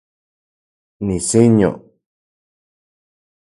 [1.07, 1.71] Nisiño